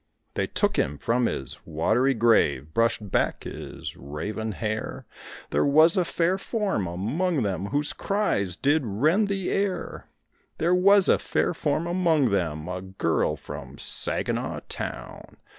They 0.33 0.47
took 0.47 0.77
him 0.77 0.97
from 0.97 1.27
his 1.27 1.59
watery 1.63 2.15
grave, 2.15 2.73
brushed 2.73 3.11
back 3.11 3.43
his 3.43 3.95
raven 3.95 4.53
hair; 4.53 5.05
There 5.51 5.63
was 5.63 5.95
a 5.95 6.03
fair 6.03 6.39
form 6.39 6.87
among 6.87 7.43
them 7.43 7.67
whose 7.67 7.93
cries 7.93 8.55
did 8.55 8.81
rend 8.83 9.27
the 9.27 9.51
air; 9.51 10.07
There 10.57 10.73
was 10.73 11.07
a 11.07 11.19
fair 11.19 11.53
form 11.53 11.85
among 11.85 12.31
them, 12.31 12.67
a 12.67 12.81
girl 12.81 13.35
from 13.35 13.77
Saginaw 13.77 14.61
town. 14.69 15.37